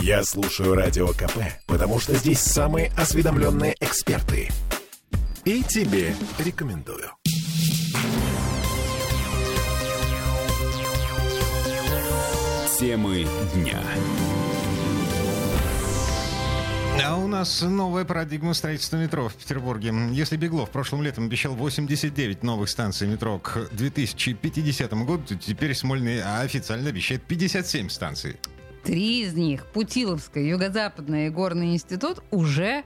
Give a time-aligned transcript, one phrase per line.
[0.00, 4.48] Я слушаю Радио КП, потому что здесь самые осведомленные эксперты.
[5.44, 7.10] И тебе рекомендую.
[12.78, 13.82] Темы дня.
[17.04, 19.92] А у нас новая парадигма строительства метро в Петербурге.
[20.12, 26.22] Если Беглов прошлым летом обещал 89 новых станций метро к 2050 году, то теперь Смольный
[26.22, 28.36] официально обещает 57 станций.
[28.88, 32.84] Три из них, Путиловская, Юго-Западная и Горный институт, уже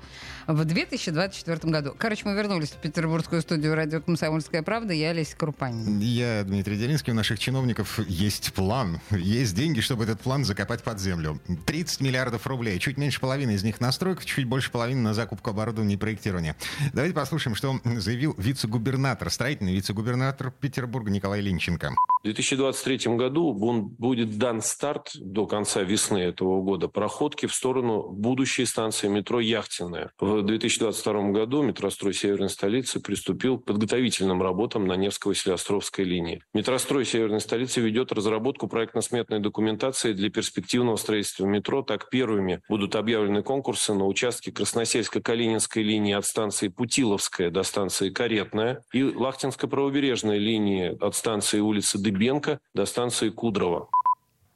[0.49, 1.95] в 2024 году.
[1.97, 4.93] Короче, мы вернулись в петербургскую студию радио «Комсомольская правда».
[4.93, 6.01] Я Олеся Крупанин.
[6.01, 7.13] Я Дмитрий Делинский.
[7.13, 8.99] У наших чиновников есть план.
[9.13, 11.41] Есть деньги, чтобы этот план закопать под землю.
[11.67, 12.81] 30 миллиардов рублей.
[12.81, 16.57] Чуть меньше половины из них на стройку, чуть больше половины на закупку оборудования и проектирование.
[16.93, 21.95] Давайте послушаем, что заявил вице-губернатор, строительный вице-губернатор Петербурга Николай Линченко.
[22.23, 28.65] В 2023 году будет дан старт до конца весны этого года проходки в сторону будущей
[28.65, 30.11] станции метро Яхтенная.
[30.19, 36.43] В 2022 году метрострой Северной столицы приступил к подготовительным работам на Невско-Василиостровской линии.
[36.55, 41.83] Метрострой Северной столицы ведет разработку проектно-сметной документации для перспективного строительства метро.
[41.83, 48.83] Так первыми будут объявлены конкурсы на участке Красносельско-Калининской линии от станции Путиловская до станции Каретная
[48.95, 53.89] и Лахтинско-правобережной линии от станции улицы Дыбенко до станции Кудрова.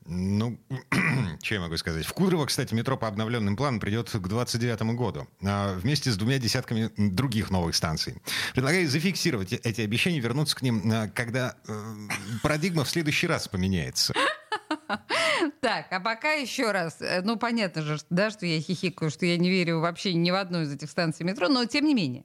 [0.08, 0.58] Ну,
[1.42, 2.06] что я могу сказать?
[2.06, 6.38] В Кудрово, кстати, метро по обновленным планам придет к 29 году, а, вместе с двумя
[6.38, 8.16] десятками других новых станций.
[8.52, 11.94] Предлагаю зафиксировать эти обещания, вернуться к ним, а, когда э,
[12.42, 14.14] парадигма в следующий раз поменяется.
[15.60, 17.00] Так, а пока еще раз.
[17.00, 20.34] Э, ну, понятно же, да, что я хихикаю, что я не верю вообще ни в
[20.34, 22.24] одну из этих станций метро, но тем не менее.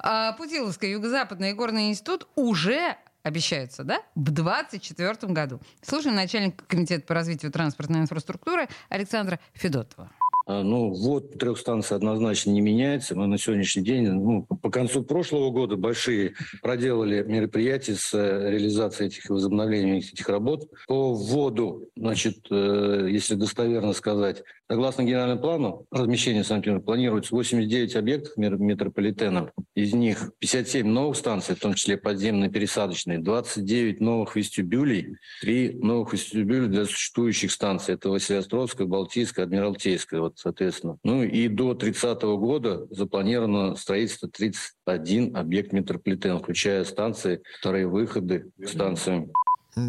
[0.00, 2.96] А, Путиловская, Юго-Западный Горный институт уже
[3.28, 5.60] обещаются, да, в 2024 году.
[5.82, 10.10] Слушаем начальника комитета по развитию транспортной инфраструктуры Александра Федотова.
[10.48, 13.14] А, ну, вот трех станций однозначно не меняется.
[13.14, 19.08] Мы на сегодняшний день, ну, по концу прошлого года большие проделали мероприятия с э, реализацией
[19.08, 20.66] этих возобновления этих работ.
[20.86, 28.36] По вводу, значит, э, если достоверно сказать, согласно генеральному плану размещения санкт планируется 89 объектов
[28.38, 29.50] метрополитена.
[29.74, 36.14] Из них 57 новых станций, в том числе подземные пересадочные, 29 новых вестибюлей, 3 новых
[36.14, 37.94] вестибюля для существующих станций.
[37.94, 40.20] Это Василиостровская, Балтийская, Адмиралтейская.
[40.20, 40.98] Вот соответственно.
[41.02, 48.68] Ну и до 30 года запланировано строительство 31 объект метрополитена, включая станции, вторые выходы к
[48.68, 49.32] станциям.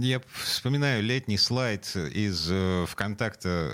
[0.01, 3.71] Я вспоминаю летний слайд из э, ВКонтакта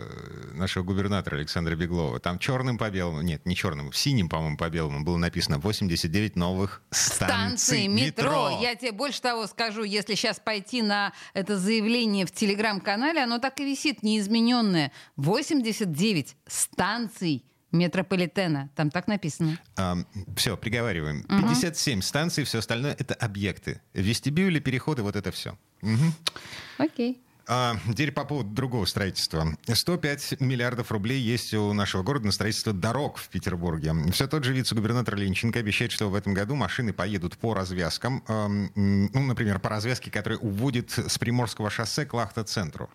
[0.54, 2.20] нашего губернатора Александра Беглова.
[2.20, 6.82] Там черным по белому, нет, не черным, синим, по-моему, по белому было написано 89 новых
[6.92, 8.50] станций, станций метро.
[8.50, 8.60] метро.
[8.62, 13.60] Я тебе больше того скажу, если сейчас пойти на это заявление в телеграм-канале, оно так
[13.60, 14.92] и висит неизмененное.
[15.18, 17.44] 89 станций
[17.78, 18.70] метрополитена.
[18.76, 19.60] Там так написано.
[19.76, 19.98] А,
[20.36, 21.24] все, приговариваем.
[21.24, 22.02] 57 угу.
[22.02, 23.82] станций, все остальное это объекты.
[23.94, 25.58] Вестибюли, переходы, вот это все.
[25.82, 26.14] Угу.
[26.78, 27.22] Окей.
[27.48, 29.56] А, теперь по поводу другого строительства.
[29.72, 33.94] 105 миллиардов рублей есть у нашего города на строительство дорог в Петербурге.
[34.12, 38.24] Все тот же вице-губернатор Ленченко обещает, что в этом году машины поедут по развязкам.
[38.28, 42.90] Э, ну, например, по развязке, которая уводит с Приморского шоссе к Лахта-центру.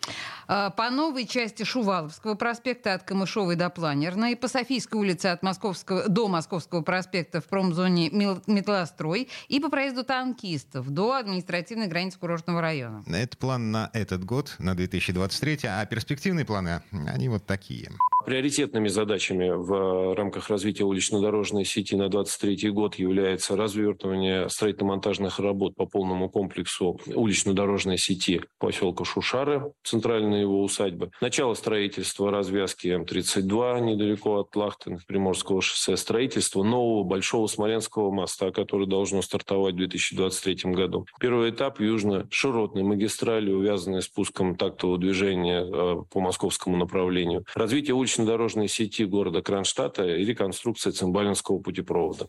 [0.49, 6.09] А, по новой части Шуваловского проспекта от Камышовой до Планерной, по Софийской улице от Московского,
[6.09, 13.05] до Московского проспекта в промзоне Метлострой и по проезду танкистов до административной границы курортного района.
[13.07, 17.91] Это план на этот год год, на 2023, а перспективные планы, они вот такие.
[18.25, 25.87] Приоритетными задачами в рамках развития улично-дорожной сети на 2023 год является развертывание строительно-монтажных работ по
[25.87, 34.55] полному комплексу улично-дорожной сети поселка Шушары, центральной его усадьбы, начало строительства развязки М-32 недалеко от
[34.55, 41.07] Лахтен, Приморского шоссе, строительство нового Большого Смоленского моста, который должно стартовать в 2023 году.
[41.19, 47.45] Первый этап южно-широтной магистрали, увязанной с пуском тактового движения э, по московскому направлению.
[47.55, 52.29] Развитие уличной улично-дорожной сети города Кронштадта и реконструкция Цимбалинского путепровода.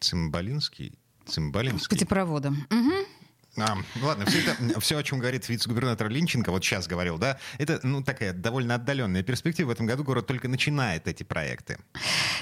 [0.00, 0.98] Цимбалинский?
[1.26, 1.96] Цимбалинский?
[1.96, 2.48] Путепровода.
[2.48, 2.92] Угу.
[3.60, 7.80] А, ладно, все, это, все, о чем говорит вице-губернатор Линченко, вот сейчас говорил, да, это
[7.82, 9.68] ну, такая довольно отдаленная перспектива.
[9.68, 11.78] В этом году город только начинает эти проекты.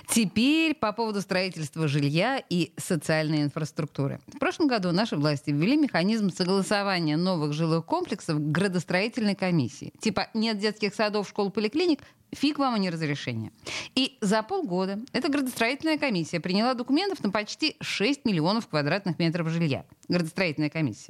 [0.08, 4.20] Теперь по поводу строительства жилья и социальной инфраструктуры.
[4.26, 9.92] В прошлом году наши власти ввели механизм согласования новых жилых комплексов градостроительной комиссии.
[10.00, 12.00] Типа нет детских садов, школ, поликлиник,
[12.32, 13.52] Фиг вам, а не разрешение.
[13.94, 19.84] И за полгода эта градостроительная комиссия приняла документов на почти 6 миллионов квадратных метров жилья.
[20.08, 21.05] Градостроительная комиссия.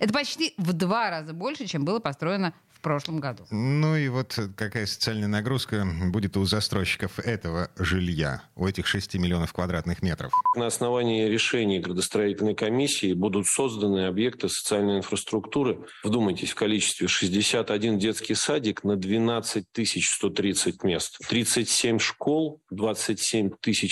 [0.00, 2.54] Это почти в два раза больше, чем было построено
[2.86, 3.44] прошлом году.
[3.50, 9.52] Ну и вот какая социальная нагрузка будет у застройщиков этого жилья, у этих 6 миллионов
[9.52, 10.32] квадратных метров?
[10.54, 15.80] На основании решений градостроительной комиссии будут созданы объекты социальной инфраструктуры.
[16.04, 23.50] Вдумайтесь, в количестве 61 детский садик на 12 130 мест, 37 школ, 27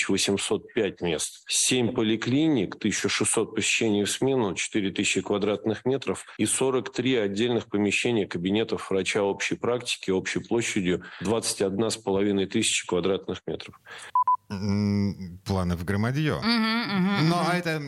[0.08, 8.28] 805 мест, 7 поликлиник, 1600 посещений в смену, 4000 квадратных метров и 43 отдельных помещения
[8.28, 13.80] кабинетов врача общей практики общей площадью 21,5 тысячи квадратных метров
[15.44, 16.40] планы в громадье.
[16.42, 17.82] Но это,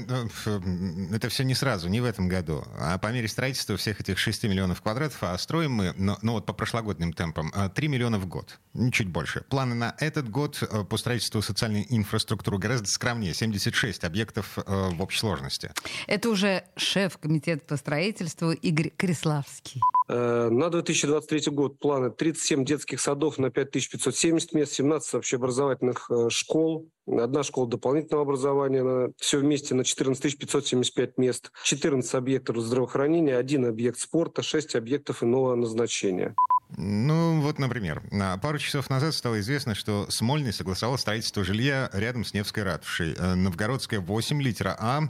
[0.47, 2.65] э, это все не сразу, не в этом году.
[2.79, 6.47] А по мере строительства всех этих 6 миллионов квадратов, а строим мы, ну, ну вот
[6.47, 8.59] по прошлогодним темпам, 3 э, миллиона в год,
[8.93, 9.43] чуть больше.
[9.49, 15.19] Планы на этот год э, по строительству социальной инфраструктуры гораздо скромнее, 76 объектов в общей
[15.19, 15.73] сложности.
[16.07, 19.81] Это уже шеф комитета по строительству Игорь Криславский.
[20.09, 27.69] На 2023 год планы 37 детских садов на 5570 мест, 17 общеобразовательных школ, одна школа
[27.69, 34.43] дополнительного образования, на, все вместе на 14 575 мест, 14 объектов здравоохранения, один объект спорта,
[34.43, 36.35] 6 объектов иного назначения.
[36.77, 38.03] Ну, вот, например,
[38.43, 43.15] пару часов назад стало известно, что Смольный согласовал строительство жилья рядом с Невской ратушей.
[43.17, 45.03] Э, Новгородская 8, литера А,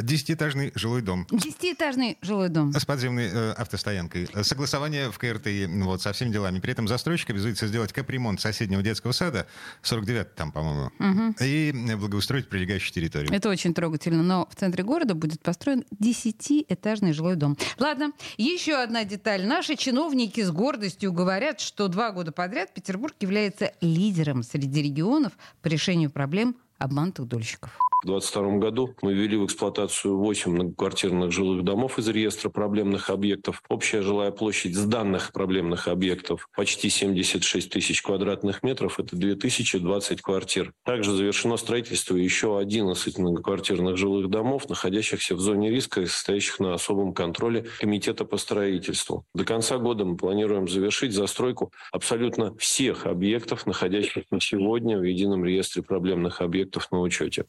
[0.00, 1.26] Десятиэтажный жилой дом.
[1.30, 2.72] Десятиэтажный жилой дом.
[2.72, 4.28] С подземной э, автостоянкой.
[4.42, 6.60] Согласование в КРТИ вот, со всеми делами.
[6.60, 9.46] При этом застройщик обязуется сделать капремонт соседнего детского сада,
[9.82, 11.34] 49 там, по-моему, угу.
[11.40, 13.32] и благоустроить прилегающую территорию.
[13.32, 14.22] Это очень трогательно.
[14.22, 17.56] Но в центре города будет построен десятиэтажный жилой дом.
[17.78, 19.46] Ладно, еще одна деталь.
[19.46, 25.68] Наши чиновники с гордостью говорят, что два года подряд Петербург является лидером среди регионов по
[25.68, 27.76] решению проблем обманутых дольщиков.
[28.00, 33.60] В 2022 году мы ввели в эксплуатацию 8 многоквартирных жилых домов из реестра проблемных объектов.
[33.68, 39.00] Общая жилая площадь с данных проблемных объектов почти 76 тысяч квадратных метров.
[39.00, 40.72] Это 2020 квартир.
[40.84, 46.74] Также завершено строительство еще 11 многоквартирных жилых домов, находящихся в зоне риска и состоящих на
[46.74, 49.24] особом контроле Комитета по строительству.
[49.34, 55.82] До конца года мы планируем завершить застройку абсолютно всех объектов, находящихся сегодня в едином реестре
[55.82, 57.44] проблемных объектов на учете.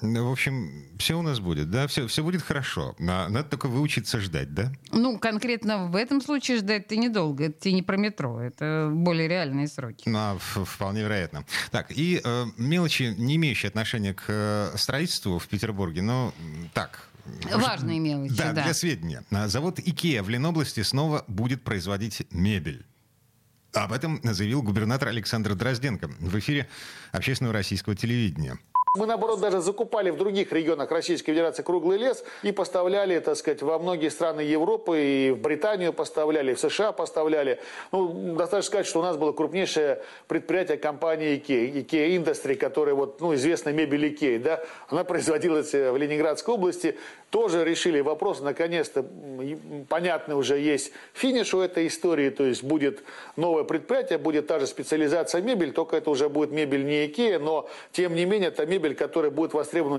[0.00, 2.96] В общем, все у нас будет, да, все, все будет хорошо.
[2.98, 4.72] Надо только выучиться ждать, да?
[4.90, 7.44] Ну, конкретно в этом случае ждать ты недолго.
[7.44, 10.08] Это тебе не про метро, это более реальные сроки.
[10.08, 11.44] Ну, а, вполне вероятно.
[11.70, 16.32] Так, и э, мелочи, не имеющие отношения к э, строительству в Петербурге, но
[16.74, 17.08] так,
[17.54, 18.64] Важные мелочи, да, да.
[18.64, 19.24] для сведения.
[19.46, 22.84] Завод IKEA в Ленобласти снова будет производить мебель.
[23.72, 26.68] Об этом заявил губернатор Александр Дрозденко в эфире
[27.10, 28.58] общественного российского телевидения.
[28.94, 33.62] Мы, наоборот, даже закупали в других регионах Российской Федерации круглый лес и поставляли, так сказать,
[33.62, 37.58] во многие страны Европы, и в Британию поставляли, и в США поставляли.
[37.90, 43.18] Ну, достаточно сказать, что у нас было крупнейшее предприятие компании IKEA, IKEA Industry, которая, вот,
[43.22, 46.98] ну, известная мебель IKEA, да, она производилась в Ленинградской области,
[47.30, 49.06] тоже решили вопрос, наконец-то
[49.88, 53.04] понятно уже есть финиш у этой истории, то есть будет
[53.36, 57.70] новое предприятие, будет та же специализация мебель, только это уже будет мебель не Икея, но
[57.90, 59.98] тем не менее это мебель, которая будет востребована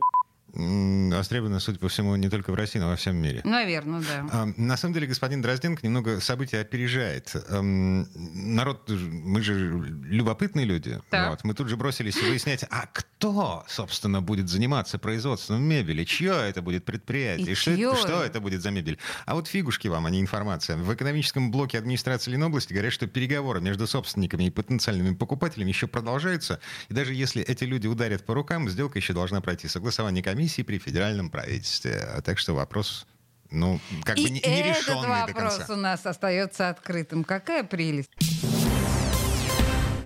[0.53, 3.41] востребована, судя по всему, не только в России, но во всем мире.
[3.43, 4.27] Наверное, да.
[4.31, 7.35] А, на самом деле, господин Дрозденко немного события опережает.
[7.49, 11.01] Эм, народ, мы же любопытные люди.
[11.11, 16.03] Вот, мы тут же бросились выяснять, а кто, собственно, будет заниматься производством мебели?
[16.03, 17.53] Чье это будет предприятие?
[17.53, 18.99] И что, это, что это будет за мебель?
[19.25, 20.77] А вот фигушки вам, а не информация.
[20.77, 26.59] В экономическом блоке администрации Ленобласти говорят, что переговоры между собственниками и потенциальными покупателями еще продолжаются.
[26.89, 30.61] И даже если эти люди ударят по рукам, сделка еще должна пройти согласование комиссии комиссии
[30.61, 31.95] при федеральном правительстве.
[31.95, 33.07] А так что вопрос
[33.49, 37.23] ну, как и бы не, не решенный этот вопрос у нас остается открытым.
[37.23, 38.09] Какая прелесть.